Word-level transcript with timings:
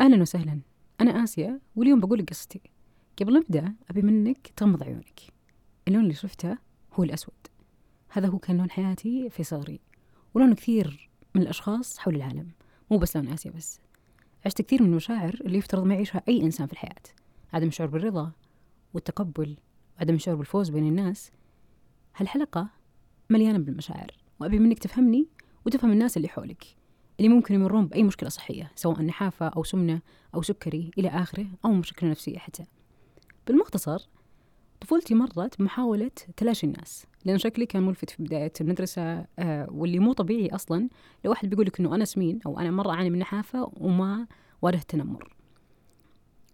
أهلا 0.00 0.22
وسهلا. 0.22 0.60
أنا 1.00 1.24
آسيا 1.24 1.60
واليوم 1.76 2.00
بقول 2.00 2.26
قصتي 2.26 2.60
قبل 3.20 3.34
نبدأ 3.34 3.74
أبي 3.90 4.02
منك 4.02 4.52
تغمض 4.56 4.82
عيونك. 4.82 5.20
اللون 5.88 6.02
اللي 6.02 6.14
شفته 6.14 6.58
هو 6.92 7.04
الأسود. 7.04 7.34
هذا 8.08 8.28
هو 8.28 8.38
كان 8.38 8.56
لون 8.56 8.70
حياتي 8.70 9.30
في 9.30 9.42
صغري. 9.42 9.80
ولون 10.34 10.54
كثير 10.54 11.10
من 11.34 11.42
الأشخاص 11.42 11.98
حول 11.98 12.14
العالم. 12.14 12.48
مو 12.90 12.98
بس 12.98 13.16
لون 13.16 13.28
آسيا 13.28 13.50
بس. 13.50 13.80
عشت 14.46 14.62
كثير 14.62 14.82
من 14.82 14.88
المشاعر 14.88 15.38
اللي 15.40 15.58
يفترض 15.58 15.84
ما 15.84 15.94
يعيشها 15.94 16.22
أي 16.28 16.42
إنسان 16.42 16.66
في 16.66 16.72
الحياة. 16.72 17.02
عدم 17.52 17.68
الشعور 17.68 17.90
بالرضا 17.90 18.32
والتقبل 18.94 19.56
وعدم 19.96 20.14
الشعور 20.14 20.36
بالفوز 20.36 20.70
بين 20.70 20.86
الناس. 20.86 21.32
هالحلقة 22.16 22.68
مليانة 23.30 23.58
بالمشاعر. 23.58 24.16
وأبي 24.40 24.58
منك 24.58 24.78
تفهمني 24.78 25.28
وتفهم 25.66 25.92
الناس 25.92 26.16
اللي 26.16 26.28
حولك. 26.28 26.79
اللي 27.20 27.28
ممكن 27.28 27.54
يمرون 27.54 27.86
بأي 27.86 28.02
مشكلة 28.02 28.28
صحية 28.28 28.70
سواء 28.74 29.02
نحافة 29.02 29.48
أو 29.48 29.64
سمنة 29.64 30.00
أو 30.34 30.42
سكري 30.42 30.90
إلى 30.98 31.08
آخره 31.08 31.46
أو 31.64 31.72
مشكلة 31.72 32.10
نفسية 32.10 32.38
حتى. 32.38 32.64
بالمختصر 33.46 34.08
طفولتي 34.80 35.14
مرت 35.14 35.58
بمحاولة 35.58 36.10
تلاشي 36.36 36.66
الناس 36.66 37.06
لأن 37.24 37.38
شكلي 37.38 37.66
كان 37.66 37.82
ملفت 37.82 38.10
في 38.10 38.22
بداية 38.22 38.52
المدرسة 38.60 39.26
آه 39.38 39.66
واللي 39.70 39.98
مو 39.98 40.12
طبيعي 40.12 40.48
أصلا 40.54 40.88
لو 41.24 41.30
واحد 41.30 41.50
بيقول 41.50 41.66
لك 41.66 41.80
إنه 41.80 41.94
أنا 41.94 42.04
سمين 42.04 42.40
أو 42.46 42.60
أنا 42.60 42.70
مرة 42.70 42.90
أعاني 42.90 43.10
من 43.10 43.18
نحافة 43.18 43.72
وما 43.76 44.26
واجهت 44.62 44.90
تنمر 44.90 45.36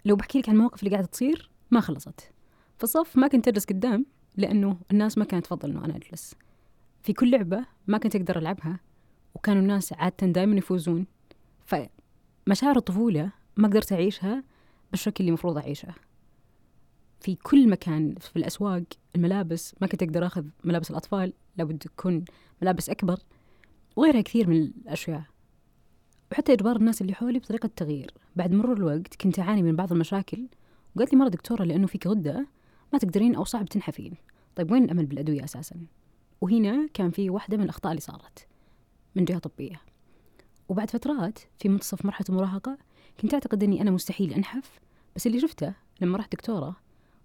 لو 0.04 0.16
بحكي 0.16 0.38
لك 0.38 0.48
عن 0.48 0.54
المواقف 0.54 0.78
اللي 0.82 0.90
قاعدة 0.90 1.06
تصير 1.06 1.51
ما 1.70 1.80
خلصت. 1.80 2.20
في 2.78 2.84
الصف 2.84 3.16
ما 3.16 3.28
كنت 3.28 3.48
أجلس 3.48 3.64
قدام 3.64 4.06
لأنه 4.37 4.78
الناس 4.90 5.18
ما 5.18 5.24
كانت 5.24 5.45
تفضل 5.45 5.70
إنه 5.70 5.84
أنا 5.84 5.96
أجلس. 5.96 6.34
في 7.02 7.12
كل 7.12 7.30
لعبة 7.30 7.64
ما 7.87 7.98
كنت 7.98 8.16
أقدر 8.16 8.38
ألعبها 8.38 8.80
وكانوا 9.36 9.62
الناس 9.62 9.92
عادة 9.92 10.26
دائما 10.26 10.56
يفوزون. 10.56 11.06
فمشاعر 11.64 12.76
الطفولة 12.76 13.30
ما 13.56 13.68
قدرت 13.68 13.92
أعيشها 13.92 14.45
بالشكل 14.90 15.16
اللي 15.20 15.28
المفروض 15.28 15.59
أعيشه. 15.59 15.95
في 17.20 17.34
كل 17.34 17.68
مكان 17.68 18.14
في 18.20 18.37
الأسواق 18.37 18.82
الملابس 19.16 19.74
ما 19.80 19.87
كنت 19.87 20.02
أقدر 20.02 20.26
أخذ 20.26 20.45
ملابس 20.64 20.90
الأطفال 20.90 21.32
لابد 21.57 21.79
تكون 21.79 22.24
ملابس 22.62 22.90
أكبر 22.90 23.18
وغيرها 23.96 24.20
كثير 24.20 24.48
من 24.48 24.57
الأشياء. 24.57 25.23
وحتى 26.32 26.52
إجبار 26.52 26.76
الناس 26.76 27.02
اللي 27.02 27.14
حولي 27.14 27.38
بطريقة 27.38 27.70
تغيير 27.76 28.10
بعد 28.37 28.52
مرور 28.52 28.76
الوقت 28.76 29.14
كنت 29.14 29.38
أعاني 29.38 29.62
من 29.62 29.76
بعض 29.76 29.92
المشاكل 29.92 30.46
وقالت 30.96 31.12
لي 31.12 31.18
مرة 31.18 31.29
دكتورة 31.29 31.64
لأنه 31.64 31.87
فيك 31.87 32.07
غدة 32.07 32.46
ما 32.92 32.98
تقدرين 32.98 33.34
أو 33.34 33.45
صعب 33.45 33.64
تنحفين. 33.64 34.14
طيب 34.57 34.70
وين 34.70 34.84
الأمل 34.84 35.07
بالأدوية 35.07 35.45
أساسا؟ 35.45 35.76
وهنا 36.40 36.88
كان 36.95 37.10
في 37.10 37.30
واحدة 37.30 37.57
من 37.57 37.62
الأخطاء 37.62 37.92
اللي 37.92 38.01
صارت. 38.01 38.46
من 39.16 39.24
جهة 39.24 39.38
طبية. 39.38 39.80
وبعد 40.68 40.90
فترات 40.90 41.38
في 41.59 41.68
منتصف 41.68 42.04
مرحلة 42.04 42.26
المراهقة 42.28 42.78
كنت 43.20 43.34
أعتقد 43.34 43.62
أني 43.62 43.80
أنا 43.82 43.90
مستحيل 43.90 44.34
أنحف 44.34 44.80
بس 45.16 45.26
اللي 45.26 45.40
شفته 45.40 45.74
لما 46.00 46.18
رحت 46.18 46.32
دكتورة 46.32 46.76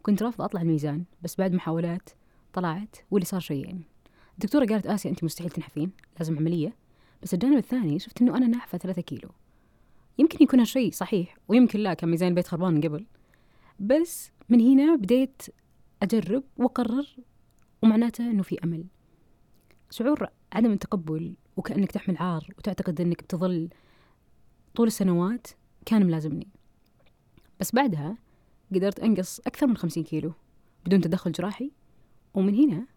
كنت 0.02 0.24
رافضة 0.24 0.46
أطلع 0.46 0.62
الميزان 0.62 1.04
بس 1.24 1.36
بعد 1.36 1.54
محاولات 1.54 2.10
طلعت 2.54 2.96
واللي 3.12 3.26
صار 3.26 3.40
شيئين. 3.40 3.84
الدكتورة 4.34 4.66
قالت 4.66 4.88
آسيا 4.88 5.12
أنت 5.12 5.24
مستحيل 5.24 5.50
تنحفين 5.52 5.92
لازم 6.20 6.38
عملية 6.38 6.76
بس 7.24 7.34
الجانب 7.34 7.58
الثاني 7.58 8.00
شفت 8.00 8.22
أنه 8.22 8.38
أنا 8.38 8.48
ناحفة 8.48 8.78
ثلاثة 8.78 9.02
كيلو. 9.02 9.30
يمكن 10.18 10.44
يكون 10.44 10.60
هالشيء 10.60 10.92
صحيح 10.92 11.38
ويمكن 11.48 11.80
لا 11.80 11.94
كان 11.94 12.10
ميزان 12.10 12.30
البيت 12.30 12.48
خربان 12.48 12.74
من 12.74 12.82
قبل. 12.82 13.06
بس 13.80 14.32
من 14.50 14.62
هنا 14.62 14.96
بديت 14.96 15.42
أجرب 16.04 16.44
وأقرر 16.58 17.08
ومعناته 17.84 18.32
أنه 18.32 18.44
في 18.44 18.64
أمل. 18.64 18.86
شعور 19.90 20.28
عدم 20.54 20.72
التقبل 20.72 21.34
وكأنك 21.58 21.92
تحمل 21.92 22.18
عار 22.18 22.48
وتعتقد 22.58 23.02
أنك 23.02 23.24
بتظل 23.24 23.70
طول 24.76 24.88
السنوات 24.88 25.48
كان 25.86 26.06
ملازمني. 26.06 26.48
بس 27.60 27.76
بعدها 27.76 28.18
قدرت 28.76 29.00
أنقص 29.00 29.40
أكثر 29.40 29.68
من 29.68 29.78
خمسين 29.78 30.04
كيلو 30.04 30.34
بدون 30.86 31.02
تدخل 31.02 31.32
جراحي 31.32 31.72
ومن 32.34 32.56
هنا 32.56 32.88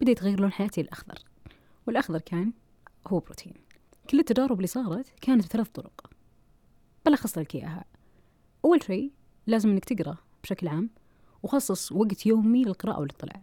بدأ 0.00 0.10
يتغير 0.10 0.40
لون 0.40 0.52
حياتي 0.52 0.80
الأخضر. 0.80 1.18
والأخضر 1.86 2.20
كان 2.20 2.52
هو 3.06 3.18
بروتين. 3.18 3.54
كل 4.10 4.18
التجارب 4.18 4.56
اللي 4.56 4.66
صارت 4.66 5.06
كانت 5.20 5.44
بثلاث 5.44 5.68
طرق. 5.68 6.10
بلخص 7.06 7.38
لك 7.38 7.54
إياها. 7.54 7.84
أول 8.64 8.82
شيء 8.82 9.12
لازم 9.46 9.70
إنك 9.70 9.84
تقرأ 9.84 10.16
بشكل 10.42 10.68
عام 10.68 10.90
وخصص 11.42 11.92
وقت 11.92 12.26
يومي 12.26 12.64
للقراءة 12.64 13.00
والإطلاع. 13.00 13.42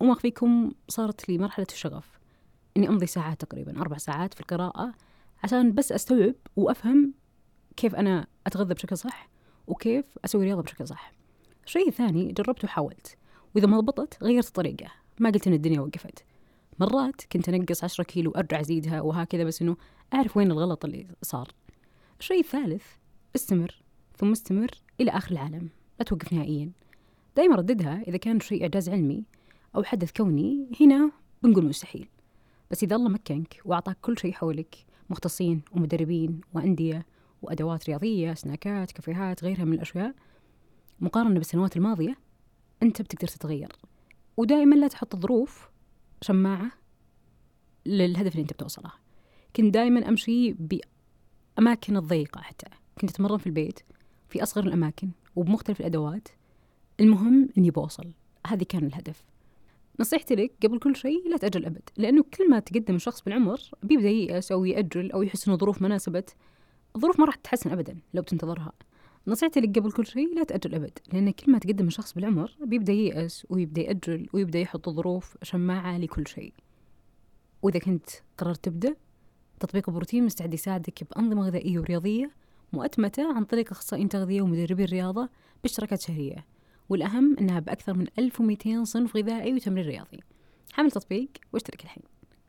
وما 0.00 0.12
أخفيكم 0.12 0.72
صارت 0.88 1.28
لي 1.28 1.38
مرحلة 1.38 1.66
الشغف. 1.70 2.17
إني 2.76 2.88
أمضي 2.88 3.06
ساعات 3.06 3.40
تقريبا 3.40 3.80
أربع 3.80 3.96
ساعات 3.96 4.34
في 4.34 4.40
القراءة 4.40 4.92
عشان 5.44 5.74
بس 5.74 5.92
أستوعب 5.92 6.34
وأفهم 6.56 7.14
كيف 7.76 7.94
أنا 7.94 8.26
أتغذى 8.46 8.74
بشكل 8.74 8.96
صح 8.96 9.28
وكيف 9.66 10.04
أسوي 10.24 10.44
رياضة 10.44 10.62
بشكل 10.62 10.86
صح. 10.88 11.12
الشيء 11.66 11.88
الثاني 11.88 12.32
جربت 12.32 12.64
وحاولت 12.64 13.16
وإذا 13.54 13.66
ما 13.66 13.80
ضبطت 13.80 14.22
غيرت 14.22 14.46
الطريقة 14.46 14.90
ما 15.18 15.30
قلت 15.30 15.46
إن 15.46 15.52
الدنيا 15.52 15.80
وقفت. 15.80 16.24
مرات 16.80 17.22
كنت 17.32 17.48
أنقص 17.48 17.84
عشرة 17.84 18.04
كيلو 18.04 18.30
أرجع 18.30 18.60
أزيدها 18.60 19.00
وهكذا 19.00 19.44
بس 19.44 19.62
إنه 19.62 19.76
أعرف 20.14 20.36
وين 20.36 20.50
الغلط 20.50 20.84
اللي 20.84 21.06
صار. 21.22 21.48
الشيء 22.20 22.40
الثالث 22.40 22.84
استمر 23.36 23.82
ثم 24.16 24.32
استمر 24.32 24.70
إلى 25.00 25.10
آخر 25.10 25.32
العالم. 25.32 25.68
لا 25.98 26.04
توقف 26.04 26.32
نهائيا. 26.32 26.70
دائما 27.36 27.56
رددها 27.56 28.02
إذا 28.08 28.16
كان 28.16 28.40
شيء 28.40 28.62
إعجاز 28.62 28.88
علمي 28.88 29.24
أو 29.76 29.82
حدث 29.82 30.12
كوني. 30.12 30.68
هنا 30.80 31.10
بنقول 31.42 31.64
مستحيل. 31.66 32.08
بس 32.70 32.82
إذا 32.82 32.96
الله 32.96 33.08
مكنك 33.08 33.60
وأعطاك 33.64 33.96
كل 34.02 34.18
شيء 34.18 34.32
حولك 34.32 34.76
مختصين 35.10 35.62
ومدربين 35.72 36.40
وأندية 36.54 37.06
وأدوات 37.42 37.88
رياضية 37.88 38.34
سناكات 38.34 38.92
كافيهات 38.92 39.44
غيرها 39.44 39.64
من 39.64 39.72
الأشياء 39.72 40.14
مقارنة 41.00 41.34
بالسنوات 41.34 41.76
الماضية 41.76 42.16
أنت 42.82 43.02
بتقدر 43.02 43.28
تتغير. 43.28 43.72
ودائما 44.36 44.74
لا 44.74 44.88
تحط 44.88 45.16
ظروف 45.16 45.70
شماعة 46.22 46.70
للهدف 47.86 48.32
اللي 48.32 48.42
أنت 48.42 48.52
بتوصله. 48.52 48.92
كنت 49.56 49.74
دائما 49.74 50.08
أمشي 50.08 50.52
بأماكن 50.52 51.96
الضيقة 51.96 52.40
حتى. 52.40 52.66
كنت 53.00 53.10
أتمرن 53.10 53.38
في 53.38 53.46
البيت 53.46 53.80
في 54.28 54.42
أصغر 54.42 54.64
الأماكن 54.64 55.10
وبمختلف 55.36 55.80
الأدوات. 55.80 56.28
المهم 57.00 57.48
إني 57.58 57.70
بوصل. 57.70 58.12
هذه 58.46 58.64
كان 58.68 58.84
الهدف. 58.84 59.24
نصيحتي 60.00 60.34
لك 60.34 60.52
قبل 60.62 60.78
كل 60.78 60.96
شيء 60.96 61.28
لا 61.28 61.36
تأجل 61.36 61.64
أبد 61.64 61.88
لأنه 61.96 62.24
كل 62.38 62.50
ما 62.50 62.58
تقدم 62.58 62.94
الشخص 62.94 63.22
بالعمر 63.22 63.60
بيبدأ 63.82 64.08
ييأس 64.08 64.52
أو 64.52 64.64
يأجل 64.64 65.12
أو 65.12 65.22
يحس 65.22 65.48
إنه 65.48 65.56
ظروف 65.56 65.82
ما 65.82 65.88
ناسبت 65.88 66.34
الظروف 66.96 67.20
ما 67.20 67.26
راح 67.26 67.34
تتحسن 67.34 67.70
أبدا 67.70 67.96
لو 68.14 68.22
بتنتظرها 68.22 68.72
نصيحتي 69.26 69.60
لك 69.60 69.78
قبل 69.78 69.92
كل 69.92 70.06
شيء 70.06 70.34
لا 70.34 70.44
تأجل 70.44 70.74
أبد 70.74 70.98
لأن 71.12 71.30
كل 71.30 71.52
ما 71.52 71.58
تقدم 71.58 71.86
الشخص 71.86 72.12
بالعمر 72.12 72.56
بيبدأ 72.60 72.92
ييأس 72.92 73.46
ويبدأ 73.50 73.82
يأجل 73.82 74.28
ويبدأ 74.32 74.58
يحط 74.58 74.88
ظروف 74.88 75.36
شماعة 75.42 75.98
لكل 75.98 76.26
شيء. 76.26 76.52
وإذا 77.62 77.78
كنت 77.78 78.10
قررت 78.38 78.64
تبدأ 78.64 78.96
تطبيق 79.60 79.88
البروتين 79.88 80.24
مستعد 80.24 80.54
يساعدك 80.54 81.04
بأنظمة 81.10 81.46
غذائية 81.46 81.78
ورياضية 81.78 82.30
مؤتمتة 82.72 83.34
عن 83.34 83.44
طريق 83.44 83.70
أخصائيين 83.70 84.08
تغذية 84.08 84.42
ومدربين 84.42 84.86
رياضة 84.86 85.28
باشتراكات 85.62 86.00
شهرية. 86.00 86.46
والأهم 86.88 87.36
أنها 87.40 87.60
بأكثر 87.60 87.94
من 87.94 88.06
1200 88.18 88.84
صنف 88.84 89.16
غذائي 89.16 89.54
وتمرين 89.54 89.86
رياضي. 89.86 90.20
حمل 90.72 90.90
تطبيق 90.90 91.28
واشترك 91.52 91.84
الحين. 91.84 92.17